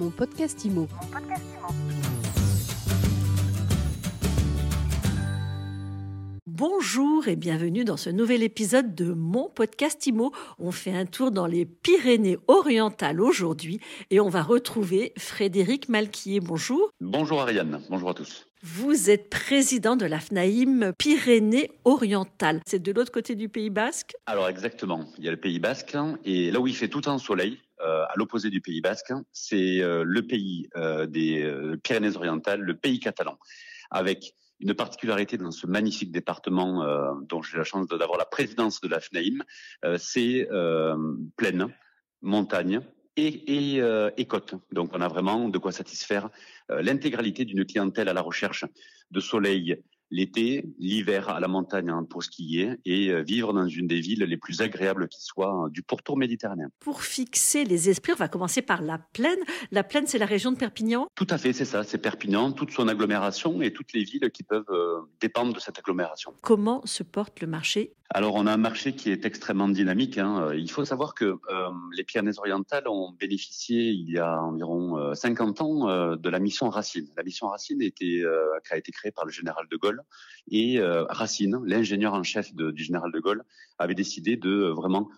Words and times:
Mon 0.00 0.08
podcast 0.08 0.64
IMO. 0.64 0.88
Bonjour 6.46 7.28
et 7.28 7.36
bienvenue 7.36 7.84
dans 7.84 7.98
ce 7.98 8.08
nouvel 8.08 8.42
épisode 8.42 8.94
de 8.94 9.12
mon 9.12 9.50
podcast 9.50 10.06
IMO. 10.06 10.32
On 10.58 10.70
fait 10.70 10.92
un 10.92 11.04
tour 11.04 11.30
dans 11.30 11.46
les 11.46 11.66
Pyrénées 11.66 12.38
orientales 12.48 13.20
aujourd'hui 13.20 13.78
et 14.08 14.20
on 14.20 14.30
va 14.30 14.42
retrouver 14.42 15.12
Frédéric 15.18 15.90
Malquier. 15.90 16.40
Bonjour. 16.40 16.88
Bonjour 17.02 17.42
Ariane, 17.42 17.82
bonjour 17.90 18.08
à 18.08 18.14
tous. 18.14 18.46
Vous 18.62 19.10
êtes 19.10 19.28
président 19.28 19.96
de 19.96 20.06
la 20.06 20.18
FNAIM 20.18 20.92
Pyrénées-Orientales. 20.96 22.60
C'est 22.66 22.82
de 22.82 22.92
l'autre 22.92 23.12
côté 23.12 23.34
du 23.34 23.50
Pays 23.50 23.70
Basque? 23.70 24.14
Alors 24.24 24.48
exactement, 24.48 25.06
il 25.18 25.24
y 25.24 25.28
a 25.28 25.30
le 25.30 25.36
Pays 25.36 25.58
Basque 25.58 25.94
et 26.24 26.50
là 26.50 26.60
où 26.60 26.66
il 26.66 26.74
fait 26.74 26.88
tout 26.88 27.02
un 27.06 27.18
soleil, 27.18 27.58
à 27.82 28.12
l'opposé 28.16 28.50
du 28.50 28.60
Pays 28.60 28.80
Basque, 28.80 29.12
c'est 29.32 29.80
euh, 29.80 30.02
le 30.04 30.26
pays 30.26 30.68
euh, 30.76 31.06
des 31.06 31.50
Pyrénées-Orientales, 31.82 32.60
le 32.60 32.76
pays 32.76 33.00
catalan, 33.00 33.38
avec 33.90 34.34
une 34.60 34.74
particularité 34.74 35.38
dans 35.38 35.50
ce 35.50 35.66
magnifique 35.66 36.12
département 36.12 36.84
dont 37.22 37.40
j'ai 37.40 37.56
la 37.56 37.64
chance 37.64 37.86
d'avoir 37.88 38.18
la 38.18 38.26
présidence 38.26 38.82
de 38.82 38.88
la 38.88 39.00
FNAIM, 39.00 39.42
c'est 39.96 40.46
plaine, 41.36 41.68
montagne, 42.20 42.82
et, 43.16 43.74
et, 43.74 43.80
euh, 43.80 44.10
côte. 44.28 44.54
Donc 44.72 44.90
on 44.94 45.00
a 45.00 45.08
vraiment 45.08 45.48
de 45.48 45.58
quoi 45.58 45.72
satisfaire 45.72 46.30
euh, 46.70 46.82
l'intégralité 46.82 47.44
d'une 47.44 47.64
clientèle 47.64 48.08
à 48.08 48.12
la 48.12 48.22
recherche 48.22 48.64
de 49.10 49.20
soleil 49.20 49.82
l'été, 50.10 50.64
l'hiver 50.78 51.28
à 51.28 51.40
la 51.40 51.48
montagne 51.48 51.90
hein, 51.90 52.06
pour 52.08 52.22
skier 52.22 52.76
et 52.84 53.10
euh, 53.10 53.22
vivre 53.22 53.52
dans 53.52 53.66
une 53.66 53.86
des 53.86 54.00
villes 54.00 54.24
les 54.24 54.36
plus 54.36 54.60
agréables 54.60 55.08
qui 55.08 55.22
soient 55.22 55.68
du 55.70 55.82
pourtour 55.82 56.16
méditerranéen. 56.16 56.68
Pour 56.80 57.02
fixer 57.02 57.64
les 57.64 57.88
esprits, 57.88 58.12
on 58.12 58.16
va 58.16 58.28
commencer 58.28 58.62
par 58.62 58.82
la 58.82 58.98
plaine. 58.98 59.38
La 59.70 59.84
plaine, 59.84 60.06
c'est 60.06 60.18
la 60.18 60.26
région 60.26 60.52
de 60.52 60.56
Perpignan? 60.56 61.06
Tout 61.14 61.26
à 61.30 61.38
fait, 61.38 61.52
c'est 61.52 61.64
ça, 61.64 61.84
c'est 61.84 61.98
Perpignan, 61.98 62.52
toute 62.52 62.70
son 62.70 62.88
agglomération 62.88 63.62
et 63.62 63.72
toutes 63.72 63.92
les 63.92 64.04
villes 64.04 64.30
qui 64.32 64.42
peuvent 64.42 64.64
dépendre 65.20 65.52
de 65.52 65.60
cette 65.60 65.78
agglomération. 65.78 66.34
Comment 66.42 66.82
se 66.84 67.02
porte 67.02 67.40
le 67.40 67.46
marché? 67.46 67.94
Alors, 68.12 68.34
on 68.34 68.46
a 68.46 68.52
un 68.52 68.56
marché 68.56 68.92
qui 68.96 69.10
est 69.10 69.24
extrêmement 69.24 69.68
dynamique. 69.68 70.18
Hein. 70.18 70.52
Il 70.54 70.68
faut 70.68 70.84
savoir 70.84 71.14
que 71.14 71.24
euh, 71.24 71.38
les 71.96 72.02
Pyrénées-Orientales 72.02 72.88
ont 72.88 73.12
bénéficié 73.12 73.90
il 73.90 74.10
y 74.10 74.18
a 74.18 74.42
environ 74.42 75.14
50 75.14 75.60
euh, 75.60 75.64
ans 75.64 75.88
euh, 75.88 76.16
de 76.16 76.28
la 76.28 76.40
mission 76.40 76.68
Racine. 76.70 77.06
La 77.16 77.22
mission 77.22 77.46
Racine 77.46 77.80
était, 77.80 78.24
a 78.70 78.76
été 78.76 78.90
créée 78.90 79.12
par 79.12 79.26
le 79.26 79.30
général 79.30 79.66
de 79.70 79.76
Gaulle 79.76 79.99
et 80.50 80.80
Racine, 80.80 81.60
l'ingénieur 81.64 82.14
en 82.14 82.22
chef 82.22 82.54
du 82.54 82.82
général 82.82 83.12
de 83.12 83.20
Gaulle, 83.20 83.44
avait 83.78 83.94
décidé 83.94 84.36
de 84.36 84.72
vraiment 84.74 85.08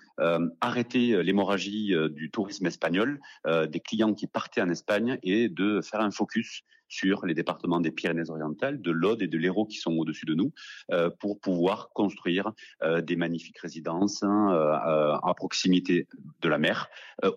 arrêter 0.60 1.22
l'hémorragie 1.22 1.94
du 2.10 2.30
tourisme 2.30 2.66
espagnol, 2.66 3.20
des 3.46 3.80
clients 3.80 4.14
qui 4.14 4.26
partaient 4.26 4.60
en 4.60 4.68
Espagne 4.68 5.18
et 5.22 5.48
de 5.48 5.80
faire 5.80 6.00
un 6.00 6.10
focus 6.10 6.64
sur 6.92 7.24
les 7.24 7.32
départements 7.32 7.80
des 7.80 7.90
Pyrénées-Orientales, 7.90 8.82
de 8.82 8.90
l'Aude 8.90 9.22
et 9.22 9.26
de 9.26 9.38
l'Hérault 9.38 9.64
qui 9.64 9.78
sont 9.78 9.92
au-dessus 9.96 10.26
de 10.26 10.34
nous, 10.34 10.52
euh, 10.92 11.08
pour 11.08 11.40
pouvoir 11.40 11.88
construire 11.94 12.52
euh, 12.82 13.00
des 13.00 13.16
magnifiques 13.16 13.58
résidences 13.58 14.22
hein, 14.22 14.52
euh, 14.52 15.16
à 15.22 15.32
proximité 15.34 16.06
de 16.42 16.48
la 16.50 16.58
mer 16.58 16.90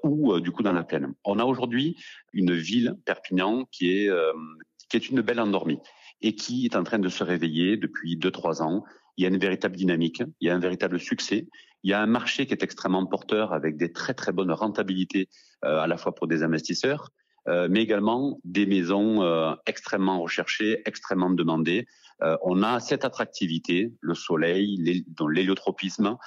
ou 0.04 0.40
du 0.42 0.52
coup 0.52 0.62
dans 0.62 0.74
la 0.74 0.84
plaine. 0.84 1.14
On 1.24 1.40
a 1.40 1.46
aujourd'hui 1.46 1.96
une 2.34 2.54
ville, 2.54 2.96
Perpignan, 3.06 3.66
qui 3.72 3.92
est 3.92 5.10
une 5.10 5.22
belle 5.22 5.40
endormie 5.40 5.80
et 6.26 6.36
qui 6.36 6.66
est 6.66 6.76
en 6.76 6.84
train 6.84 7.00
de 7.00 7.08
se 7.08 7.24
réveiller 7.24 7.78
depuis 7.78 8.18
deux 8.18 8.32
trois 8.32 8.62
ans. 8.62 8.84
Il 9.16 9.24
y 9.24 9.26
a 9.26 9.30
une 9.30 9.38
véritable 9.38 9.78
dynamique, 9.78 10.22
il 10.42 10.48
y 10.48 10.50
a 10.50 10.56
un 10.56 10.60
véritable 10.60 11.00
succès, 11.00 11.48
il 11.84 11.92
y 11.92 11.94
a 11.94 12.02
un 12.02 12.08
marché 12.08 12.46
qui 12.48 12.54
est 12.54 12.64
extrêmement 12.64 13.06
porteur 13.06 13.54
avec 13.54 13.78
des 13.78 13.94
très 13.94 14.14
très 14.14 14.34
bonnes 14.34 14.52
rentabilités 14.52 15.30
à 15.62 15.88
la 15.88 15.96
fois 15.96 16.14
pour 16.14 16.28
des 16.28 16.44
investisseurs, 16.44 17.12
euh, 17.48 17.68
mais 17.70 17.82
également 17.82 18.40
des 18.44 18.66
maisons 18.66 19.22
euh, 19.22 19.54
extrêmement 19.68 20.20
recherchées, 20.20 20.82
extrêmement 20.86 21.30
demandées. 21.30 21.86
Euh, 22.24 22.38
on 22.44 22.64
a 22.64 22.80
cette 22.80 23.06
attractivité, 23.06 23.94
le 24.02 24.16
soleil, 24.16 24.78
l'héliotropisme 25.30 26.18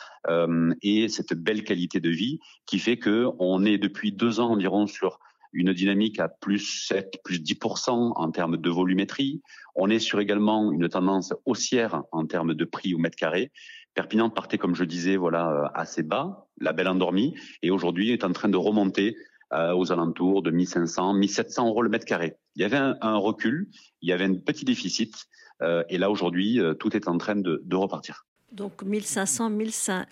et 0.82 1.08
cette 1.08 1.32
belle 1.32 1.64
qualité 1.64 1.98
de 1.98 2.10
vie 2.10 2.38
qui 2.66 2.78
fait 2.78 2.98
que 2.98 3.26
on 3.38 3.64
est 3.64 3.78
depuis 3.78 4.12
deux 4.12 4.38
ans 4.38 4.50
environ 4.50 4.86
sur 4.86 5.18
une 5.52 5.72
dynamique 5.72 6.20
à 6.20 6.28
plus 6.28 6.86
7, 6.86 7.20
plus 7.24 7.40
10% 7.40 8.12
en 8.14 8.30
termes 8.30 8.56
de 8.56 8.70
volumétrie. 8.70 9.42
On 9.74 9.90
est 9.90 9.98
sur 9.98 10.20
également 10.20 10.72
une 10.72 10.88
tendance 10.88 11.32
haussière 11.46 12.02
en 12.12 12.26
termes 12.26 12.54
de 12.54 12.64
prix 12.64 12.94
au 12.94 12.98
mètre 12.98 13.16
carré. 13.16 13.50
Perpignan 13.94 14.30
partait, 14.30 14.58
comme 14.58 14.74
je 14.74 14.84
disais, 14.84 15.16
voilà, 15.16 15.72
assez 15.74 16.02
bas, 16.02 16.46
la 16.60 16.72
belle 16.72 16.88
endormie, 16.88 17.34
et 17.62 17.70
aujourd'hui 17.70 18.10
est 18.10 18.24
en 18.24 18.32
train 18.32 18.48
de 18.48 18.56
remonter 18.56 19.16
euh, 19.52 19.74
aux 19.74 19.90
alentours 19.90 20.42
de 20.42 20.50
1500, 20.50 21.14
1700 21.14 21.68
euros 21.68 21.82
le 21.82 21.88
mètre 21.88 22.04
carré. 22.04 22.36
Il 22.54 22.62
y 22.62 22.64
avait 22.64 22.76
un, 22.76 23.16
recul, 23.16 23.68
il 24.02 24.08
y 24.08 24.12
avait 24.12 24.26
un 24.26 24.34
petit 24.34 24.64
déficit, 24.64 25.26
euh, 25.62 25.82
et 25.88 25.98
là 25.98 26.10
aujourd'hui, 26.10 26.60
euh, 26.60 26.74
tout 26.74 26.94
est 26.94 27.08
en 27.08 27.18
train 27.18 27.36
de 27.36 27.74
repartir. 27.74 28.27
Donc 28.52 28.82
1500, 28.82 29.50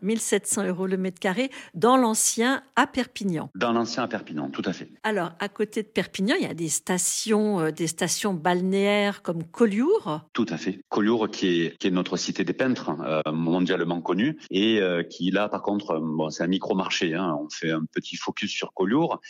1700 0.02 0.66
euros 0.66 0.86
le 0.86 0.98
mètre 0.98 1.18
carré 1.18 1.50
dans 1.74 1.96
l'ancien 1.96 2.62
à 2.76 2.86
Perpignan. 2.86 3.50
Dans 3.54 3.72
l'ancien 3.72 4.02
à 4.02 4.08
Perpignan, 4.08 4.50
tout 4.50 4.62
à 4.66 4.72
fait. 4.72 4.90
Alors 5.02 5.32
à 5.38 5.48
côté 5.48 5.82
de 5.82 5.88
Perpignan, 5.88 6.36
il 6.38 6.44
y 6.44 6.50
a 6.50 6.54
des 6.54 6.68
stations, 6.68 7.60
euh, 7.60 7.70
des 7.70 7.86
stations 7.86 8.34
balnéaires 8.34 9.22
comme 9.22 9.44
Collioure. 9.44 10.20
Tout 10.34 10.46
à 10.50 10.58
fait. 10.58 10.80
Collioure 10.90 11.30
qui 11.30 11.62
est, 11.62 11.78
qui 11.78 11.88
est 11.88 11.90
notre 11.90 12.18
cité 12.18 12.44
des 12.44 12.52
peintres 12.52 12.90
euh, 13.00 13.32
mondialement 13.32 14.02
connue 14.02 14.38
et 14.50 14.80
euh, 14.80 15.02
qui 15.02 15.30
là 15.30 15.48
par 15.48 15.62
contre, 15.62 15.98
bon, 15.98 16.28
c'est 16.28 16.42
un 16.42 16.48
micro 16.48 16.74
marché. 16.74 17.14
Hein, 17.14 17.38
on 17.40 17.48
fait 17.48 17.70
un 17.70 17.84
petit 17.90 18.16
focus 18.16 18.50
sur 18.50 18.74
Collioure. 18.74 19.20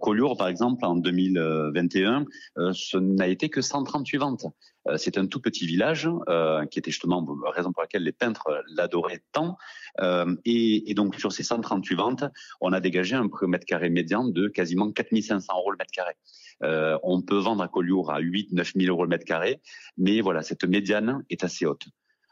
Collioure 0.00 0.36
par 0.36 0.48
exemple 0.48 0.84
en 0.84 0.96
2021, 0.96 2.26
ce 2.72 2.98
n'a 2.98 3.28
été 3.28 3.48
que 3.48 3.62
138 3.62 4.18
ventes. 4.18 4.46
Euh, 4.88 4.96
c'est 4.96 5.18
un 5.18 5.26
tout 5.26 5.40
petit 5.40 5.66
village 5.66 6.08
euh, 6.28 6.64
qui 6.66 6.78
était 6.78 6.90
justement 6.90 7.26
la 7.44 7.50
raison 7.50 7.72
pour 7.72 7.82
laquelle 7.82 8.02
les 8.02 8.12
peintres 8.12 8.62
l'adoraient 8.74 9.22
tant. 9.32 9.56
Euh, 10.00 10.34
et, 10.44 10.94
donc 10.94 11.16
sur 11.16 11.32
ces 11.32 11.42
138 11.42 11.94
ventes, 11.94 12.24
on 12.60 12.72
a 12.72 12.80
dégagé 12.80 13.14
un 13.16 13.28
prix 13.28 13.46
au 13.46 13.48
mètre 13.48 13.66
carré 13.66 13.90
médian 13.90 14.24
de 14.24 14.48
quasiment 14.48 14.90
4500 14.90 15.52
euros 15.56 15.70
le 15.70 15.76
mètre 15.76 15.92
carré. 15.92 16.14
on 17.02 17.22
peut 17.22 17.38
vendre 17.38 17.62
à 17.62 17.68
Collioure 17.68 18.10
à 18.12 18.18
8 18.20 18.52
9 18.52 18.72
000 18.76 18.92
euros 18.92 19.04
le 19.04 19.08
mètre 19.08 19.24
carré, 19.24 19.60
mais 19.96 20.20
voilà, 20.20 20.42
cette 20.42 20.64
médiane 20.64 21.24
est 21.30 21.44
assez 21.44 21.66
haute. 21.66 21.86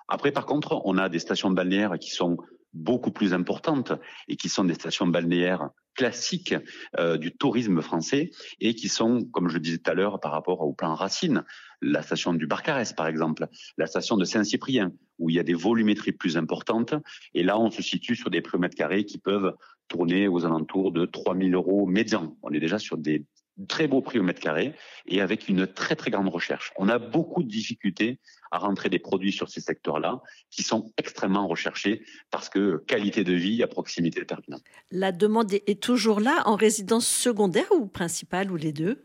Après, 0.08 0.32
par 0.32 0.46
contre, 0.46 0.80
on 0.84 0.96
a 0.98 1.08
des 1.08 1.18
stations 1.18 1.50
balnéaires 1.50 1.98
qui 1.98 2.10
sont 2.10 2.38
beaucoup 2.72 3.10
plus 3.10 3.32
importantes 3.34 3.92
et 4.26 4.36
qui 4.36 4.48
sont 4.48 4.64
des 4.64 4.74
stations 4.74 5.06
balnéaires 5.06 5.70
classiques 5.98 6.54
euh, 6.96 7.18
du 7.18 7.32
tourisme 7.32 7.82
français 7.82 8.30
et 8.60 8.76
qui 8.76 8.88
sont, 8.88 9.24
comme 9.32 9.48
je 9.48 9.58
disais 9.58 9.78
tout 9.78 9.90
à 9.90 9.94
l'heure, 9.94 10.20
par 10.20 10.30
rapport 10.30 10.60
au 10.60 10.72
plan 10.72 10.94
Racine, 10.94 11.42
la 11.82 12.02
station 12.02 12.32
du 12.32 12.46
Barcarès 12.46 12.92
par 12.92 13.08
exemple, 13.08 13.48
la 13.76 13.88
station 13.88 14.16
de 14.16 14.24
Saint-Cyprien 14.24 14.92
où 15.18 15.28
il 15.28 15.34
y 15.34 15.40
a 15.40 15.42
des 15.42 15.54
volumétries 15.54 16.12
plus 16.12 16.36
importantes 16.36 16.94
et 17.34 17.42
là 17.42 17.58
on 17.58 17.72
se 17.72 17.82
situe 17.82 18.14
sur 18.14 18.30
des 18.30 18.40
prix 18.40 18.56
au 18.56 18.60
mètre 18.60 18.76
carré 18.76 19.04
qui 19.04 19.18
peuvent 19.18 19.56
tourner 19.88 20.28
aux 20.28 20.44
alentours 20.46 20.92
de 20.92 21.04
3000 21.04 21.52
euros 21.54 21.84
médians. 21.86 22.36
On 22.42 22.52
est 22.52 22.60
déjà 22.60 22.78
sur 22.78 22.96
des 22.96 23.24
très 23.66 23.88
beau 23.88 24.00
prix 24.00 24.20
au 24.20 24.22
mètre 24.22 24.40
carré 24.40 24.74
et 25.06 25.20
avec 25.20 25.48
une 25.48 25.66
très 25.66 25.96
très 25.96 26.12
grande 26.12 26.28
recherche. 26.28 26.72
On 26.76 26.88
a 26.88 27.00
beaucoup 27.00 27.42
de 27.42 27.48
difficultés 27.48 28.20
à 28.50 28.58
rentrer 28.58 28.88
des 28.88 28.98
produits 28.98 29.32
sur 29.32 29.48
ces 29.48 29.60
secteurs-là 29.60 30.20
qui 30.50 30.62
sont 30.62 30.92
extrêmement 30.96 31.46
recherchés 31.46 32.04
parce 32.30 32.48
que 32.48 32.82
qualité 32.86 33.24
de 33.24 33.32
vie 33.32 33.62
à 33.62 33.66
proximité 33.66 34.20
de 34.20 34.24
Perpignan. 34.24 34.58
La 34.90 35.12
demande 35.12 35.52
est 35.52 35.82
toujours 35.82 36.20
là 36.20 36.42
en 36.46 36.56
résidence 36.56 37.06
secondaire 37.06 37.70
ou 37.72 37.86
principale 37.86 38.50
ou 38.50 38.56
les 38.56 38.72
deux? 38.72 39.04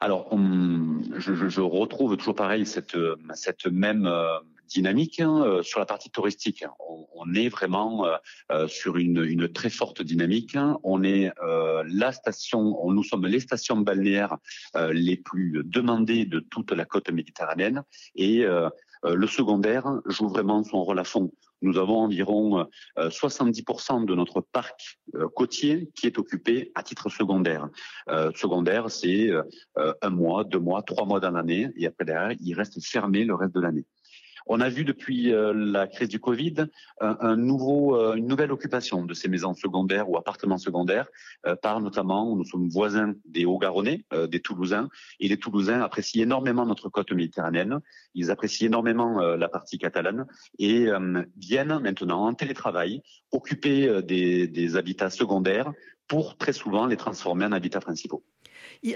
Alors, 0.00 0.28
je, 1.16 1.48
je, 1.48 1.60
retrouve 1.60 2.16
toujours 2.16 2.34
pareil 2.34 2.66
cette, 2.66 2.96
cette 3.34 3.66
même 3.66 4.06
euh, 4.06 4.38
dynamique 4.68 5.20
hein, 5.20 5.42
euh, 5.44 5.62
sur 5.62 5.80
la 5.80 5.86
partie 5.86 6.10
touristique. 6.10 6.64
On, 6.78 7.06
on 7.14 7.34
est 7.34 7.48
vraiment 7.48 8.06
euh, 8.06 8.16
euh, 8.52 8.68
sur 8.68 8.96
une, 8.96 9.22
une, 9.24 9.48
très 9.48 9.70
forte 9.70 10.02
dynamique. 10.02 10.56
On 10.82 11.02
est 11.02 11.32
la 11.86 12.12
station, 12.12 12.76
nous 12.90 13.02
sommes 13.02 13.26
les 13.26 13.40
stations 13.40 13.76
balnéaires 13.76 14.36
les 14.92 15.16
plus 15.16 15.62
demandées 15.64 16.24
de 16.24 16.40
toute 16.40 16.72
la 16.72 16.84
côte 16.84 17.10
méditerranéenne 17.10 17.82
et 18.14 18.44
le 19.04 19.26
secondaire 19.26 20.00
joue 20.06 20.28
vraiment 20.28 20.62
son 20.64 20.82
rôle 20.82 20.98
à 20.98 21.04
fond. 21.04 21.32
Nous 21.62 21.78
avons 21.78 21.98
environ 21.98 22.66
70% 22.96 24.04
de 24.04 24.14
notre 24.14 24.40
parc 24.40 24.98
côtier 25.34 25.90
qui 25.94 26.06
est 26.06 26.18
occupé 26.18 26.72
à 26.74 26.82
titre 26.82 27.10
secondaire. 27.10 27.68
secondaire, 28.34 28.90
c'est 28.90 29.30
un 30.02 30.10
mois, 30.10 30.44
deux 30.44 30.60
mois, 30.60 30.82
trois 30.82 31.06
mois 31.06 31.20
dans 31.20 31.30
l'année, 31.30 31.68
et 31.76 31.86
après 31.86 32.04
derrière, 32.04 32.36
il 32.40 32.54
reste 32.54 32.82
fermé 32.84 33.24
le 33.24 33.34
reste 33.34 33.54
de 33.54 33.60
l'année. 33.60 33.84
On 34.46 34.60
a 34.60 34.68
vu 34.68 34.84
depuis 34.84 35.32
euh, 35.32 35.52
la 35.54 35.86
crise 35.86 36.08
du 36.08 36.20
Covid 36.20 36.66
euh, 37.02 37.34
une 38.16 38.26
nouvelle 38.26 38.52
occupation 38.52 39.04
de 39.04 39.14
ces 39.14 39.28
maisons 39.28 39.54
secondaires 39.54 40.10
ou 40.10 40.18
appartements 40.18 40.58
secondaires 40.58 41.08
euh, 41.46 41.56
par 41.56 41.80
notamment, 41.80 42.36
nous 42.36 42.44
sommes 42.44 42.68
voisins 42.68 43.14
des 43.24 43.46
Hauts-Garonnais, 43.46 44.04
des 44.28 44.40
Toulousains, 44.40 44.88
et 45.20 45.28
les 45.28 45.38
Toulousains 45.38 45.80
apprécient 45.80 46.22
énormément 46.22 46.66
notre 46.66 46.88
côte 46.88 47.12
méditerranéenne, 47.12 47.80
ils 48.14 48.30
apprécient 48.30 48.66
énormément 48.66 49.20
la 49.20 49.48
partie 49.48 49.78
catalane 49.78 50.26
et 50.58 50.86
viennent 51.36 51.78
maintenant 51.78 52.26
en 52.26 52.34
télétravail 52.34 53.02
occuper 53.32 54.02
des, 54.02 54.46
des 54.46 54.76
habitats 54.76 55.10
secondaires 55.10 55.72
pour 56.08 56.36
très 56.36 56.52
souvent 56.52 56.86
les 56.86 56.96
transformer 56.96 57.46
en 57.46 57.52
habitats 57.52 57.80
principaux. 57.80 58.24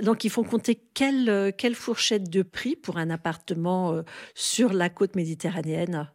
Donc, 0.03 0.25
il 0.25 0.31
faut 0.31 0.45
compter 0.45 0.77
quelle, 0.95 1.53
quelle 1.57 1.75
fourchette 1.75 2.31
de 2.31 2.43
prix 2.43 2.77
pour 2.77 2.99
un 2.99 3.11
appartement 3.11 4.03
sur 4.35 4.73
la 4.73 4.89
côte 4.89 5.17
méditerranéenne? 5.17 6.11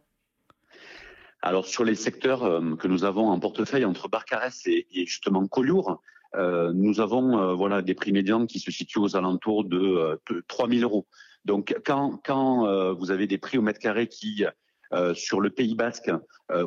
Alors 1.42 1.66
sur 1.66 1.84
les 1.84 1.94
secteurs 1.94 2.40
que 2.78 2.88
nous 2.88 3.04
avons 3.04 3.28
en 3.28 3.38
portefeuille 3.38 3.84
entre 3.84 4.08
Barcarès 4.08 4.66
et, 4.66 4.86
justement 5.04 5.46
Collioure, 5.46 6.00
nous 6.34 7.00
avons 7.00 7.82
des 7.82 7.94
prix 7.94 8.12
médians 8.12 8.46
qui 8.46 8.60
se 8.60 8.70
situent 8.70 9.00
aux 9.00 9.14
alentours 9.14 9.64
de, 9.64 10.18
3 10.48 10.70
000 10.70 10.80
euros. 10.80 11.06
Donc 11.44 11.76
quand, 11.84 12.18
quand 12.24 12.94
vous 12.94 13.10
avez 13.10 13.26
des 13.26 13.36
prix 13.36 13.58
au 13.58 13.62
mètre 13.62 13.78
carré 13.78 14.08
qui 14.08 14.42
sur 15.12 15.42
le 15.42 15.50
Pays 15.50 15.74
Basque 15.74 16.10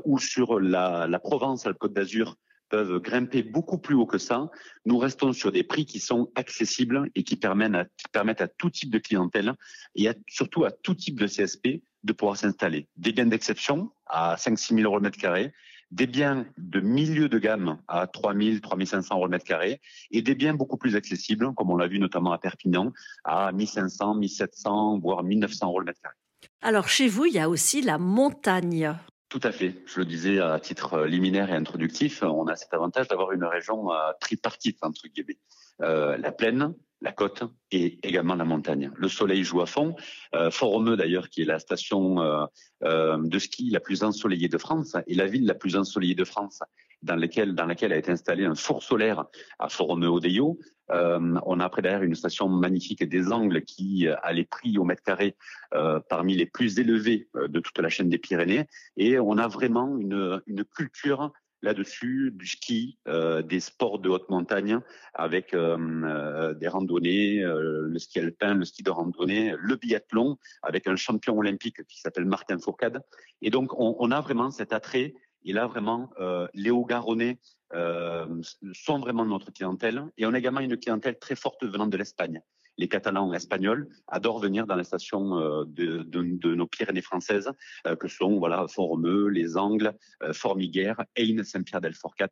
ou 0.06 0.20
sur 0.20 0.60
la, 0.60 1.08
la 1.08 1.20
Provence, 1.20 1.66
la 1.66 1.74
Côte 1.74 1.94
d'Azur, 1.94 2.36
peuvent 2.70 3.00
grimper 3.00 3.44
beaucoup 3.44 3.78
plus 3.78 3.96
haut 3.96 4.06
que 4.06 4.18
ça. 4.18 4.50
Nous 4.86 4.98
restons 4.98 5.34
sur 5.34 5.52
des 5.52 5.64
prix 5.64 5.86
qui 5.86 6.00
sont 6.00 6.32
accessibles 6.36 7.10
et 7.16 7.24
qui 7.24 7.36
permettent 7.36 7.76
à, 7.76 7.86
permettent 8.12 8.42
à 8.42 8.48
tout 8.48 8.70
type 8.70 8.92
de 8.92 9.00
clientèle 9.00 9.54
et 9.96 10.10
surtout 10.28 10.66
à 10.66 10.72
tout 10.72 10.96
type 10.96 11.20
de 11.20 11.28
CSP 11.28 11.82
de 12.04 12.14
pouvoir 12.14 12.38
s'installer. 12.38 12.88
Des 12.96 13.12
biens 13.12 13.26
d'exception 13.26 13.92
à 14.06 14.36
5-6 14.36 14.76
000 14.76 14.82
euros 14.82 14.98
le 14.98 15.04
mètre 15.04 15.18
carré, 15.18 15.54
des 15.92 16.08
biens 16.08 16.46
de 16.58 16.80
milieu 16.80 17.30
de 17.30 17.40
gamme 17.40 17.80
à 17.88 18.08
3 18.08 18.36
000, 18.36 18.60
3 18.60 18.86
500 18.86 19.16
euros 19.16 19.26
le 19.26 19.32
mètre 19.32 19.46
carré 19.46 19.82
et 20.12 20.22
des 20.22 20.36
biens 20.36 20.54
beaucoup 20.54 20.78
plus 20.78 20.96
accessibles, 20.96 21.54
comme 21.56 21.70
on 21.70 21.78
l'a 21.78 21.88
vu 21.88 22.00
notamment 22.00 22.32
à 22.32 22.38
Perpignan, 22.38 22.92
à 23.24 23.52
1500, 23.52 24.16
1700, 24.16 25.00
voire 25.00 25.24
1900 25.24 25.68
euros 25.68 25.80
le 25.80 25.86
mètre 25.86 26.02
carré. 26.02 26.16
Alors 26.62 26.90
chez 26.90 27.08
vous, 27.08 27.26
il 27.26 27.34
y 27.34 27.40
a 27.40 27.50
aussi 27.50 27.82
la 27.82 27.98
montagne. 27.98 28.96
Tout 29.30 29.42
à 29.44 29.52
fait. 29.52 29.84
Je 29.86 30.00
le 30.00 30.06
disais 30.06 30.40
à 30.40 30.60
titre 30.60 30.94
euh, 30.94 31.08
liminaire 31.08 31.50
et 31.50 31.54
introductif, 31.56 32.24
on 32.24 32.48
a 32.48 32.56
cet 32.56 32.74
avantage 32.74 33.10
d'avoir 33.10 33.34
une 33.34 33.44
région 33.44 33.92
euh, 33.92 34.12
tripartite 34.22 34.78
entre 34.82 35.08
guillemets. 35.08 35.38
Euh, 35.82 36.18
la 36.18 36.32
plaine, 36.32 36.74
la 37.02 37.12
côte 37.12 37.44
et 37.72 38.00
également 38.08 38.36
la 38.36 38.46
montagne. 38.46 38.92
Le 38.96 39.08
soleil 39.08 39.44
joue 39.44 39.62
à 39.62 39.66
fond. 39.66 39.96
Euh, 40.34 40.50
Fort-Romeu 40.50 40.98
d'ailleurs, 40.98 41.30
qui 41.30 41.42
est 41.42 41.46
la 41.46 41.60
station 41.60 42.22
euh, 42.22 42.46
euh, 42.84 43.18
de 43.22 43.40
ski 43.40 43.70
la 43.70 43.80
plus 43.80 44.04
ensoleillée 44.04 44.50
de 44.50 44.58
France, 44.58 44.96
et 45.06 45.16
la 45.16 45.28
ville 45.28 45.46
la 45.46 45.54
plus 45.54 45.76
ensoleillée 45.76 46.16
de 46.16 46.26
France, 46.26 46.62
dans 47.02 47.16
laquelle, 47.16 47.56
dans 47.56 47.66
laquelle 47.66 47.94
a 47.94 47.98
été 47.98 48.12
installé 48.12 48.46
un 48.46 48.56
four 48.56 48.84
solaire 48.84 49.26
à 49.60 49.70
Fort-Romeu-Odeillo. 49.70 50.60
Euh, 50.92 51.40
on 51.46 51.60
a 51.60 51.66
après 51.66 51.82
derrière 51.82 52.04
une 52.04 52.16
station 52.16 52.48
magnifique 52.48 53.04
des 53.04 53.32
Angles 53.32 53.64
qui 53.64 54.08
a 54.08 54.32
les 54.32 54.46
prix 54.46 54.78
au 54.78 54.84
mètre 54.84 55.04
carré 55.04 55.36
euh, 55.74 56.00
parmi 56.10 56.36
les 56.36 56.46
plus 56.46 56.80
élevés 56.80 57.28
de 57.36 57.60
toute 57.60 57.78
la 57.80 57.90
chaîne 57.90 58.10
des 58.10 58.18
Pyrénées. 58.18 58.68
Et 58.96 59.20
on 59.20 59.38
a 59.38 59.48
vraiment 59.48 59.98
une, 59.98 60.42
une 60.48 60.64
culture 60.64 61.32
là-dessus, 61.62 62.32
du 62.34 62.46
ski, 62.46 62.98
euh, 63.08 63.42
des 63.42 63.60
sports 63.60 64.00
de 64.00 64.10
haute 64.10 64.30
montagne 64.30 64.80
avec 65.14 65.54
euh, 65.54 65.78
euh, 65.78 66.54
des 66.54 66.68
randonnées, 66.68 67.42
le 67.42 67.98
ski 67.98 68.20
alpin, 68.20 68.54
le 68.54 68.66
ski 68.66 68.84
de 68.84 68.92
randonnée, 68.92 69.56
le 69.60 69.76
biathlon 69.76 70.38
avec 70.62 70.88
un 70.88 70.96
champion 70.96 71.38
olympique 71.38 71.84
qui 71.88 72.00
s'appelle 72.00 72.26
Martin 72.26 72.60
Fourcade. 72.60 73.02
Et 73.42 73.50
donc, 73.50 73.72
on, 73.78 74.12
a 74.12 74.22
vraiment 74.22 74.52
cet 74.52 74.74
attrait. 74.74 75.14
Et 75.44 75.54
là, 75.54 75.68
vraiment, 75.68 76.10
les 76.54 76.72
Hauts-Garonnais 76.72 77.40
sont 77.72 79.00
vraiment 79.00 79.26
notre 79.26 79.52
clientèle. 79.52 80.04
Et 80.18 80.26
on 80.26 80.34
a 80.34 80.40
également 80.40 80.60
une 80.60 80.78
clientèle 80.78 81.18
très 81.20 81.36
forte 81.36 81.64
venant 81.64 81.88
de 81.88 81.98
l'Espagne 81.98 82.42
les 82.78 82.88
Catalans 82.88 83.34
espagnols 83.34 83.90
adorent 84.08 84.40
venir 84.40 84.68
dans 84.68 84.76
les 84.76 84.84
stations 84.84 85.40
euh, 85.40 85.66
de, 85.66 86.56
nos 86.56 86.68
Pyrénées 86.68 87.02
françaises, 87.02 87.52
euh, 87.88 87.96
que 87.96 88.08
sont 88.08 88.38
voilà 88.40 88.68
Font-Romeu, 88.68 89.28
les 89.28 89.58
Angles, 89.58 89.94
euh, 90.24 90.34
Formiguères, 90.34 91.04
Ain, 91.18 91.44
Saint-Pierre-del-Forcat, 91.44 92.30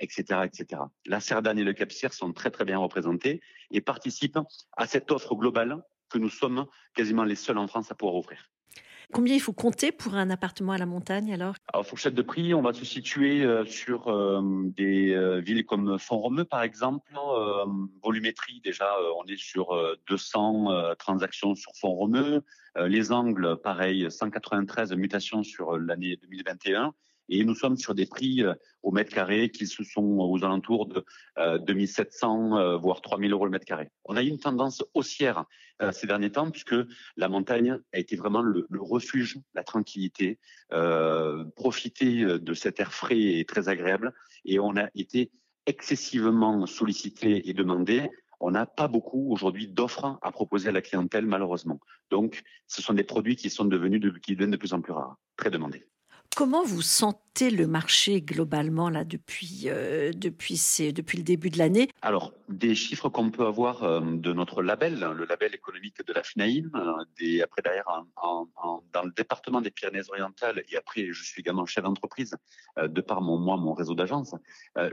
etc., 0.00 0.42
etc. 0.44 0.82
La 1.06 1.20
Cerdane 1.20 1.58
et 1.58 1.64
le 1.64 1.72
cap 1.72 1.92
sont 1.92 2.32
très 2.32 2.50
très 2.50 2.64
bien 2.64 2.78
représentés 2.78 3.40
et 3.70 3.80
participent 3.80 4.38
à 4.76 4.86
cette 4.86 5.10
offre 5.10 5.34
globale 5.34 5.82
que 6.08 6.18
nous 6.18 6.30
sommes 6.30 6.66
quasiment 6.94 7.24
les 7.24 7.34
seuls 7.34 7.58
en 7.58 7.66
France 7.66 7.90
à 7.90 7.94
pouvoir 7.94 8.16
offrir. 8.16 8.50
Combien 9.12 9.34
il 9.34 9.40
faut 9.40 9.54
compter 9.54 9.90
pour 9.90 10.16
un 10.16 10.28
appartement 10.28 10.72
à 10.72 10.78
la 10.78 10.84
montagne 10.84 11.32
alors? 11.32 11.54
Alors 11.72 11.86
fourchette 11.86 12.14
de 12.14 12.20
prix, 12.20 12.52
on 12.52 12.60
va 12.60 12.74
se 12.74 12.84
situer 12.84 13.42
euh, 13.42 13.64
sur 13.64 14.08
euh, 14.08 14.42
des 14.76 15.14
euh, 15.14 15.40
villes 15.40 15.64
comme 15.64 15.98
Font-Romeu 15.98 16.44
par 16.44 16.62
exemple. 16.62 17.10
volumétrie 18.02 18.60
déjà, 18.62 18.90
on 19.18 19.24
est 19.24 19.38
sur 19.38 19.68
200 20.08 20.94
transactions 20.98 21.54
sur 21.54 21.72
Font-Romeu. 21.76 22.42
les 22.76 23.12
Angles, 23.12 23.56
pareil, 23.62 24.10
193 24.10 24.92
mutations 24.92 25.42
sur 25.42 25.78
l'année 25.78 26.16
2021. 26.16 26.92
Et 27.28 27.44
nous 27.44 27.54
sommes 27.54 27.76
sur 27.76 27.94
des 27.94 28.06
prix 28.06 28.42
euh, 28.42 28.54
au 28.82 28.90
mètre 28.90 29.12
carré 29.12 29.50
qui 29.50 29.66
se 29.66 29.84
sont 29.84 30.18
aux 30.18 30.44
alentours 30.44 30.86
de 30.86 31.04
2700 31.58 32.56
euh, 32.56 32.60
euh, 32.60 32.76
voire 32.76 33.00
3000 33.00 33.32
euros 33.32 33.44
le 33.44 33.50
mètre 33.50 33.66
carré. 33.66 33.90
On 34.04 34.16
a 34.16 34.22
eu 34.22 34.28
une 34.28 34.38
tendance 34.38 34.84
haussière 34.94 35.44
ces 35.92 36.08
derniers 36.08 36.32
temps 36.32 36.50
puisque 36.50 36.74
la 37.16 37.28
montagne 37.28 37.78
a 37.92 37.98
été 38.00 38.16
vraiment 38.16 38.42
le, 38.42 38.66
refuge, 38.80 39.38
la 39.54 39.62
tranquillité, 39.62 40.40
profiter 41.54 42.24
de 42.24 42.54
cet 42.54 42.80
air 42.80 42.92
frais 42.92 43.20
et 43.20 43.44
très 43.44 43.68
agréable. 43.68 44.12
Et 44.44 44.58
on 44.58 44.76
a 44.76 44.88
été 44.96 45.30
excessivement 45.66 46.66
sollicité 46.66 47.48
et 47.48 47.54
demandé 47.54 48.10
on 48.40 48.50
n'a 48.50 48.66
pas 48.66 48.88
beaucoup 48.88 49.32
aujourd'hui 49.32 49.68
d'offres 49.68 50.18
à 50.22 50.30
proposer 50.30 50.68
à 50.68 50.72
la 50.72 50.82
clientèle, 50.82 51.26
malheureusement. 51.26 51.80
Donc, 52.10 52.42
ce 52.66 52.82
sont 52.82 52.94
des 52.94 53.04
produits 53.04 53.36
qui 53.36 53.50
sont 53.50 53.64
devenus 53.64 54.00
de, 54.00 54.10
qui 54.10 54.32
deviennent 54.32 54.50
de 54.50 54.56
plus 54.56 54.72
en 54.72 54.80
plus 54.80 54.92
rares, 54.92 55.16
très 55.36 55.50
demandés. 55.50 55.86
Comment 56.36 56.64
vous 56.64 56.82
sentez 56.82 57.27
le 57.46 57.66
marché 57.66 58.20
globalement 58.20 58.90
là 58.90 59.04
depuis 59.04 59.64
euh, 59.66 60.12
depuis 60.12 60.60
depuis 60.94 61.18
le 61.18 61.22
début 61.24 61.50
de 61.50 61.58
l'année 61.58 61.88
Alors 62.02 62.32
des 62.48 62.74
chiffres 62.74 63.08
qu'on 63.08 63.30
peut 63.30 63.46
avoir 63.46 63.84
euh, 63.84 64.00
de 64.00 64.32
notre 64.32 64.62
label, 64.62 64.98
le 65.16 65.24
label 65.24 65.54
économique 65.54 66.04
de 66.04 66.12
la 66.12 66.22
FNAIM, 66.22 66.70
euh, 66.74 67.04
des, 67.18 67.42
après 67.42 67.62
derrière 67.62 67.86
dans 68.92 69.02
le 69.02 69.12
département 69.12 69.60
des 69.60 69.70
Pyrénées-Orientales 69.70 70.64
et 70.70 70.76
après 70.76 71.08
je 71.12 71.22
suis 71.24 71.40
également 71.40 71.66
chef 71.66 71.84
d'entreprise 71.84 72.34
de 72.82 73.00
par 73.00 73.20
mon 73.20 73.38
moi 73.38 73.56
mon 73.56 73.74
réseau 73.74 73.94
d'agences, 73.94 74.34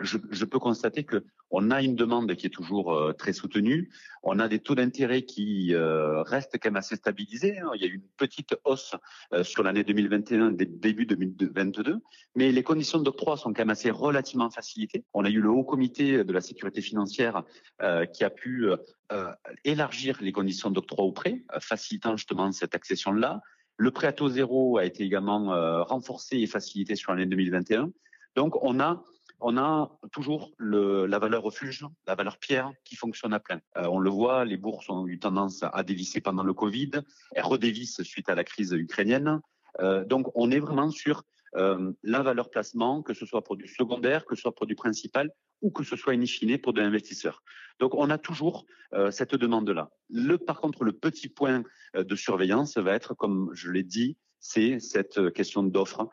je, 0.01 0.45
peux 0.45 0.59
constater 0.59 1.03
que 1.03 1.23
on 1.49 1.71
a 1.71 1.81
une 1.81 1.95
demande 1.95 2.33
qui 2.35 2.47
est 2.47 2.51
toujours 2.51 3.13
très 3.17 3.33
soutenue, 3.33 3.89
on 4.23 4.39
a 4.39 4.47
des 4.47 4.59
taux 4.59 4.75
d'intérêt 4.75 5.23
qui 5.23 5.73
restent 5.75 6.57
quand 6.61 6.69
même 6.69 6.75
assez 6.75 6.95
stabilisés. 6.95 7.59
Hein. 7.59 7.71
Il 7.75 7.81
y 7.81 7.85
a 7.85 7.87
eu 7.87 7.95
une 7.95 8.09
petite 8.17 8.55
hausse 8.65 8.95
sur 9.43 9.63
l'année 9.63 9.83
2021 9.83 10.51
début 10.51 11.05
2022 11.05 11.55
2022, 11.55 12.01
mais 12.35 12.51
les 12.51 12.63
conditions 12.63 12.99
d'octroi 12.99 13.37
sont 13.37 13.53
quand 13.53 13.61
même 13.61 13.69
assez 13.69 13.89
relativement 13.89 14.49
facilitées. 14.49 15.05
On 15.13 15.23
a 15.25 15.29
eu 15.29 15.39
le 15.39 15.49
Haut 15.49 15.63
Comité 15.63 16.23
de 16.23 16.33
la 16.33 16.41
sécurité 16.41 16.81
financière 16.81 17.43
euh, 17.81 18.05
qui 18.05 18.23
a 18.23 18.29
pu 18.29 18.69
euh, 19.11 19.31
élargir 19.63 20.17
les 20.21 20.31
conditions 20.31 20.69
d'octroi 20.69 21.05
au 21.05 21.11
prêt, 21.11 21.43
euh, 21.53 21.59
facilitant 21.61 22.17
justement 22.17 22.51
cette 22.51 22.75
accession-là. 22.75 23.41
Le 23.77 23.91
prêt 23.91 24.07
à 24.07 24.13
taux 24.13 24.29
zéro 24.29 24.77
a 24.77 24.85
été 24.85 25.03
également 25.03 25.47
renforcé 25.83 26.37
et 26.37 26.47
facilité 26.47 26.95
sur 26.95 27.11
l'année 27.11 27.25
2021. 27.25 27.91
Donc 28.35 28.55
on 28.63 28.79
a 28.79 29.03
on 29.41 29.57
a 29.57 29.91
toujours 30.13 30.53
le, 30.57 31.05
la 31.07 31.19
valeur 31.19 31.43
refuge, 31.43 31.85
la 32.07 32.15
valeur 32.15 32.37
pierre 32.37 32.71
qui 32.85 32.95
fonctionne 32.95 33.33
à 33.33 33.41
plein. 33.41 33.59
on 33.75 33.99
le 33.99 34.09
voit, 34.09 34.45
les 34.45 34.55
bourses 34.55 34.89
ont 34.89 35.05
eu 35.07 35.19
tendance 35.19 35.61
à 35.61 35.83
dévisser 35.83 36.21
pendant 36.21 36.43
le 36.43 36.53
Covid, 36.53 36.91
elles 37.33 37.43
redévissent 37.43 38.01
suite 38.03 38.29
à 38.29 38.35
la 38.35 38.45
crise 38.45 38.71
ukrainienne. 38.71 39.41
Euh, 39.79 40.05
donc, 40.05 40.27
on 40.35 40.51
est 40.51 40.59
vraiment 40.59 40.89
sur 40.89 41.23
euh, 41.55 41.91
la 42.03 42.21
valeur 42.21 42.49
placement, 42.49 43.01
que 43.01 43.13
ce 43.13 43.25
soit 43.25 43.43
pour 43.43 43.55
du 43.55 43.67
secondaire, 43.67 44.25
que 44.25 44.35
ce 44.35 44.41
soit 44.41 44.55
pour 44.55 44.65
du 44.65 44.75
principal, 44.75 45.31
ou 45.61 45.71
que 45.71 45.83
ce 45.83 45.95
soit 45.95 46.13
in 46.13 46.25
fine 46.25 46.57
pour 46.57 46.73
de 46.73 46.81
l'investisseur. 46.81 47.43
Donc, 47.79 47.95
on 47.95 48.09
a 48.09 48.17
toujours 48.17 48.65
euh, 48.93 49.11
cette 49.11 49.35
demande-là. 49.35 49.89
Le, 50.09 50.37
par 50.37 50.59
contre, 50.59 50.83
le 50.83 50.93
petit 50.93 51.29
point 51.29 51.63
de 51.93 52.15
surveillance 52.15 52.77
va 52.77 52.93
être, 52.93 53.13
comme 53.13 53.49
je 53.53 53.71
l'ai 53.71 53.83
dit, 53.83 54.17
c'est 54.39 54.79
cette 54.79 55.31
question 55.33 55.63
d'offre. 55.63 56.07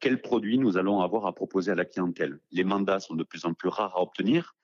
quels 0.00 0.20
produits 0.20 0.58
nous 0.58 0.76
allons 0.76 1.00
avoir 1.00 1.26
à 1.26 1.34
proposer 1.34 1.72
à 1.72 1.74
la 1.74 1.84
clientèle? 1.84 2.38
Les 2.52 2.62
mandats 2.62 3.00
sont 3.00 3.14
de 3.14 3.24
plus 3.24 3.44
en 3.44 3.54
plus 3.54 3.68
rares 3.68 3.96
à 3.96 4.02
obtenir. 4.02 4.54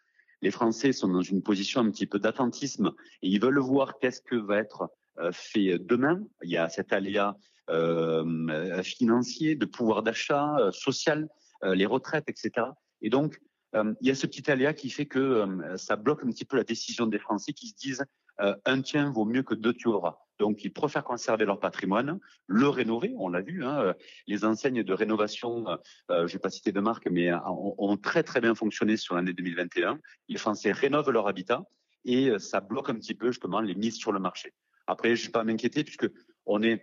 Les 0.41 0.53
Français 0.53 0.93
sont 0.93 1.09
dans 1.09 1.23
une 1.23 1.43
position 1.43 1.81
un 1.81 1.91
petit 1.91 2.07
peu 2.07 2.21
d'attentisme 2.21 2.93
et 3.23 3.29
ils 3.29 3.41
veulent 3.41 3.59
voir 3.59 3.99
qu'est-ce 3.99 4.21
que 4.21 4.37
va 4.37 4.59
être 4.59 4.89
fait 5.33 5.79
demain. 5.81 6.23
Il 6.45 6.51
y 6.51 6.59
a 6.59 6.69
cet 6.69 6.93
aléa 6.93 7.37
euh, 7.71 8.83
financier, 8.83 9.55
de 9.55 9.67
pouvoir 9.67 10.03
d'achat, 10.03 10.57
euh, 10.59 10.73
social, 10.73 11.29
euh, 11.65 11.75
les 11.75 11.87
retraites, 11.87 12.29
etc. 12.29 12.67
Et 13.03 13.11
donc, 13.11 13.41
il 13.75 14.09
y 14.09 14.11
a 14.11 14.15
ce 14.15 14.27
petit 14.27 14.51
aléa 14.51 14.73
qui 14.73 14.89
fait 14.89 15.05
que 15.05 15.47
ça 15.77 15.97
bloque 15.97 16.25
un 16.25 16.31
petit 16.31 16.47
peu 16.47 16.57
la 16.57 16.65
décision 16.65 17.07
des 17.07 17.19
Français 17.19 17.53
qui 17.53 17.69
se 17.69 17.75
disent 17.77 18.05
un 18.39 18.81
tien 18.81 19.11
vaut 19.11 19.27
mieux 19.27 19.43
que 19.43 19.55
deux 19.55 19.75
tu 19.75 19.89
auras. 19.89 20.21
Donc, 20.39 20.65
ils 20.65 20.73
préfèrent 20.73 21.05
conserver 21.05 21.45
leur 21.45 21.61
patrimoine, 21.61 22.19
le 22.47 22.67
rénover. 22.71 23.13
On 23.19 23.29
l'a 23.29 23.43
vu, 23.43 23.63
hein, 23.67 23.93
les 24.27 24.47
enseignes 24.47 24.83
de 24.83 24.93
rénovation, 24.95 25.67
je 26.09 26.15
ne 26.15 26.27
vais 26.27 26.39
pas 26.39 26.49
citer 26.49 26.73
de 26.73 26.81
marque, 26.81 27.09
mais 27.11 27.31
ont, 27.31 27.75
ont, 27.77 27.99
très 27.99 28.23
très 28.23 28.41
bien 28.41 28.55
fonctionné 28.55 28.97
sur 28.97 29.17
l'année 29.17 29.35
2021. 29.35 30.01
Les 30.31 30.39
Français 30.39 30.73
rénovent 30.73 31.11
leur 31.11 31.29
habitat 31.29 31.63
et 32.07 32.31
ça 32.39 32.61
bloque 32.61 32.89
un 32.89 32.95
petit 32.95 33.15
peu 33.15 33.27
justement 33.27 33.61
les 33.61 33.75
mises 33.75 33.97
sur 33.97 34.13
le 34.13 34.19
marché. 34.19 34.55
Après, 34.87 35.15
je 35.15 35.25
ne 35.25 35.27
vais 35.27 35.33
pas 35.33 35.45
m'inquiéter 35.45 35.85
puisque 35.85 36.09
on 36.47 36.63
est 36.63 36.83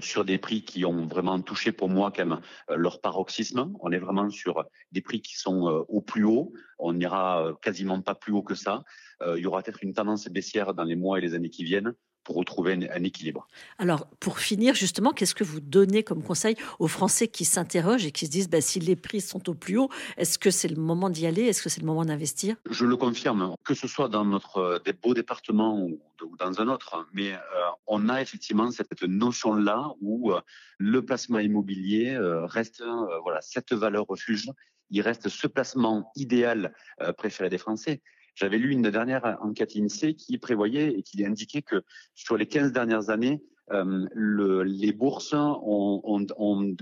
sur 0.00 0.24
des 0.24 0.38
prix 0.38 0.64
qui 0.64 0.84
ont 0.84 1.06
vraiment 1.06 1.40
touché 1.40 1.72
pour 1.72 1.88
moi 1.88 2.12
quand 2.14 2.24
même 2.24 2.40
leur 2.68 3.00
paroxysme. 3.00 3.72
On 3.80 3.90
est 3.92 3.98
vraiment 3.98 4.30
sur 4.30 4.64
des 4.92 5.00
prix 5.00 5.20
qui 5.20 5.36
sont 5.36 5.84
au 5.88 6.00
plus 6.00 6.24
haut. 6.24 6.52
On 6.78 6.92
n'ira 6.92 7.52
quasiment 7.62 8.00
pas 8.00 8.14
plus 8.14 8.32
haut 8.32 8.42
que 8.42 8.54
ça. 8.54 8.84
il 9.26 9.42
y 9.42 9.46
aura 9.46 9.62
peut-être 9.62 9.82
une 9.82 9.92
tendance 9.92 10.28
baissière 10.28 10.72
dans 10.72 10.84
les 10.84 10.96
mois 10.96 11.18
et 11.18 11.20
les 11.20 11.34
années 11.34 11.50
qui 11.50 11.64
viennent 11.64 11.94
pour 12.24 12.36
retrouver 12.36 12.72
un, 12.72 13.02
équilibre. 13.04 13.48
Alors, 13.78 14.06
pour 14.20 14.38
finir, 14.38 14.74
justement, 14.74 15.12
qu'est-ce 15.12 15.34
que 15.34 15.44
vous 15.44 15.60
donnez 15.60 16.02
comme 16.02 16.22
conseil 16.22 16.56
aux 16.78 16.88
Français 16.88 17.28
qui 17.28 17.44
s'interrogent 17.44 18.06
et 18.06 18.12
qui 18.12 18.26
se 18.26 18.30
disent, 18.30 18.48
bah, 18.48 18.60
si 18.60 18.80
les 18.80 18.96
prix 18.96 19.20
sont 19.20 19.48
au 19.48 19.54
plus 19.54 19.78
haut, 19.78 19.90
est-ce 20.16 20.38
que 20.38 20.50
c'est 20.50 20.68
le 20.68 20.76
moment 20.76 21.10
d'y 21.10 21.26
aller? 21.26 21.42
Est-ce 21.42 21.62
que 21.62 21.68
c'est 21.68 21.80
le 21.80 21.86
moment 21.86 22.04
d'investir? 22.04 22.56
Je 22.70 22.84
le 22.84 22.96
confirme, 22.96 23.54
que 23.64 23.74
ce 23.74 23.88
soit 23.88 24.08
dans 24.08 24.24
notre 24.24 24.58
euh, 24.58 24.78
des 24.78 24.92
beaux 24.92 25.14
départements 25.14 25.80
ou, 25.80 26.00
dans 26.38 26.60
un 26.60 26.68
autre, 26.68 27.06
mais 27.12 27.32
euh, 27.32 27.38
on 27.86 28.08
a 28.08 28.22
effectivement 28.22 28.70
cette 28.70 29.02
notion-là 29.02 29.92
où 30.00 30.32
euh, 30.32 30.40
le 30.78 31.04
placement 31.04 31.40
immobilier 31.40 32.16
reste 32.18 32.82
voilà 33.22 33.40
cette 33.40 33.72
valeur 33.72 34.06
refuge. 34.06 34.50
Il 34.90 35.00
reste 35.00 35.28
ce 35.28 35.46
placement 35.46 36.10
idéal 36.16 36.74
préféré 37.16 37.48
des 37.48 37.58
Français. 37.58 38.02
J'avais 38.34 38.58
lu 38.58 38.72
une 38.72 38.82
dernière 38.82 39.38
enquête 39.40 39.72
INSEE 39.76 40.14
qui 40.14 40.38
prévoyait 40.38 40.98
et 40.98 41.02
qui 41.02 41.24
indiquait 41.24 41.62
que 41.62 41.82
sur 42.14 42.36
les 42.36 42.46
15 42.46 42.72
dernières 42.72 43.10
années, 43.10 43.42
euh, 43.70 44.06
le, 44.12 44.62
les 44.62 44.92
bourses 44.92 45.34
ont, 45.34 46.26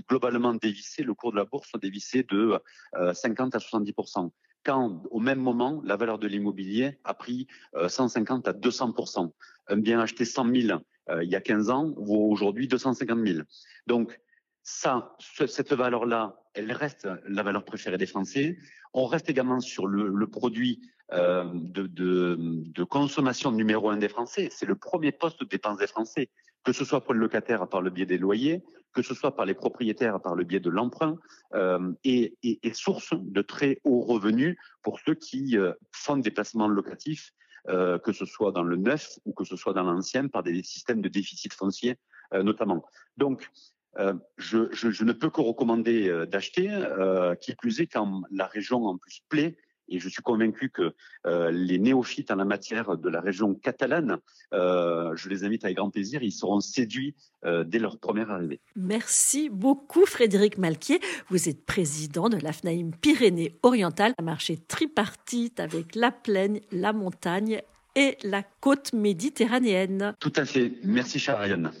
globalement 0.09 0.53
dévissé, 0.53 1.03
le 1.03 1.13
cours 1.13 1.31
de 1.31 1.37
la 1.37 1.45
bourse 1.45 1.69
a 1.73 1.77
dévissé 1.77 2.23
de 2.23 2.59
euh, 2.95 3.13
50 3.13 3.55
à 3.55 3.59
70% 3.59 4.31
quand 4.63 5.03
au 5.09 5.19
même 5.19 5.39
moment, 5.39 5.81
la 5.85 5.95
valeur 5.95 6.19
de 6.19 6.27
l'immobilier 6.27 6.99
a 7.03 7.13
pris 7.13 7.47
euh, 7.75 7.89
150 7.89 8.47
à 8.47 8.53
200% 8.53 9.31
Un 9.67 9.77
bien 9.77 9.99
acheté 9.99 10.25
100 10.25 10.53
000 10.53 10.81
euh, 11.09 11.23
il 11.23 11.29
y 11.29 11.35
a 11.35 11.41
15 11.41 11.69
ans 11.69 11.93
vaut 11.97 12.29
aujourd'hui 12.29 12.67
250 12.67 13.25
000. 13.25 13.39
Donc 13.87 14.19
ça, 14.63 15.15
cette 15.47 15.73
valeur-là, 15.73 16.39
elle 16.53 16.71
reste 16.71 17.07
la 17.27 17.41
valeur 17.41 17.65
préférée 17.65 17.97
des 17.97 18.05
Français. 18.05 18.57
On 18.93 19.05
reste 19.05 19.29
également 19.29 19.59
sur 19.59 19.87
le 19.87 20.27
produit 20.27 20.81
euh, 21.13 21.45
de, 21.53 21.87
de, 21.87 22.37
de, 22.39 22.83
consommation 22.83 23.51
numéro 23.51 23.89
un 23.89 23.97
des 23.97 24.09
Français. 24.09 24.49
C'est 24.51 24.65
le 24.65 24.75
premier 24.75 25.11
poste 25.11 25.39
de 25.41 25.45
dépense 25.45 25.77
des 25.77 25.87
Français, 25.87 26.29
que 26.63 26.73
ce 26.73 26.85
soit 26.85 27.01
pour 27.01 27.13
le 27.13 27.19
locataire 27.19 27.67
par 27.67 27.81
le 27.81 27.89
biais 27.89 28.05
des 28.05 28.17
loyers, 28.17 28.63
que 28.93 29.01
ce 29.01 29.13
soit 29.13 29.35
par 29.35 29.45
les 29.45 29.53
propriétaires 29.53 30.21
par 30.21 30.35
le 30.35 30.43
biais 30.43 30.59
de 30.59 30.69
l'emprunt, 30.69 31.17
euh, 31.53 31.91
et, 32.03 32.37
et, 32.43 32.59
et, 32.63 32.73
source 32.73 33.13
de 33.13 33.41
très 33.41 33.79
hauts 33.83 34.01
revenus 34.01 34.57
pour 34.83 34.99
ceux 34.99 35.15
qui 35.15 35.57
euh, 35.57 35.73
font 35.91 36.17
des 36.17 36.31
placements 36.31 36.67
locatifs, 36.67 37.31
euh, 37.69 37.99
que 37.99 38.11
ce 38.11 38.25
soit 38.25 38.51
dans 38.51 38.63
le 38.63 38.75
neuf 38.75 39.17
ou 39.25 39.33
que 39.33 39.43
ce 39.43 39.55
soit 39.55 39.73
dans 39.73 39.83
l'ancien, 39.83 40.27
par 40.27 40.43
des 40.43 40.63
systèmes 40.63 41.01
de 41.01 41.09
déficit 41.09 41.53
foncier 41.53 41.97
notamment. 42.33 42.85
Donc, 43.17 43.51
euh, 43.99 44.13
je, 44.37 44.71
je, 44.71 44.89
je, 44.89 45.03
ne 45.03 45.11
peux 45.11 45.29
que 45.29 45.41
recommander 45.41 46.25
d'acheter, 46.27 46.69
euh, 46.71 47.35
qui 47.35 47.53
plus 47.55 47.81
est 47.81 47.87
quand 47.87 48.21
la 48.31 48.47
région 48.47 48.85
en 48.85 48.97
plus 48.97 49.21
plaît 49.27 49.57
et 49.87 49.99
je 49.99 50.09
suis 50.09 50.21
convaincu 50.21 50.69
que 50.69 50.93
euh, 51.25 51.51
les 51.51 51.79
néophytes 51.79 52.31
en 52.31 52.35
la 52.35 52.45
matière 52.45 52.97
de 52.97 53.09
la 53.09 53.21
région 53.21 53.53
catalane, 53.53 54.17
euh, 54.53 55.15
je 55.15 55.29
les 55.29 55.43
invite 55.43 55.63
avec 55.63 55.77
grand 55.77 55.89
plaisir, 55.89 56.23
ils 56.23 56.31
seront 56.31 56.59
séduits 56.59 57.15
euh, 57.45 57.63
dès 57.63 57.79
leur 57.79 57.97
première 57.99 58.31
arrivée. 58.31 58.59
Merci 58.75 59.49
beaucoup 59.49 60.05
Frédéric 60.05 60.57
Malquier. 60.57 60.99
Vous 61.29 61.49
êtes 61.49 61.65
président 61.65 62.29
de 62.29 62.37
l'AFNAIM 62.37 62.91
Pyrénées-Orientales, 63.01 64.13
un 64.17 64.23
marché 64.23 64.57
tripartite 64.57 65.59
avec 65.59 65.95
la 65.95 66.11
plaine, 66.11 66.59
la 66.71 66.93
montagne 66.93 67.61
et 67.95 68.17
la 68.23 68.43
côte 68.61 68.93
méditerranéenne. 68.93 70.13
Tout 70.19 70.33
à 70.35 70.45
fait. 70.45 70.73
Merci 70.83 71.19
Chariane. 71.19 71.71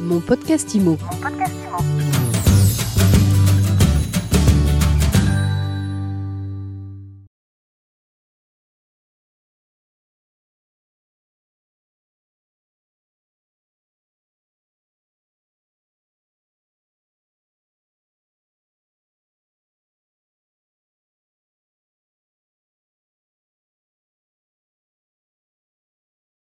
Mon 0.00 0.20
podcast 0.20 0.74
Imo. 0.74 0.96
Mon 1.00 1.20
podcast 1.20 1.54
Imo. 1.64 2.03